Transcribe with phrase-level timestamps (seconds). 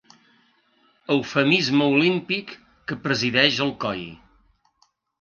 [1.15, 2.57] Eufemisme olímpic
[2.89, 4.07] que presideix Alcoi.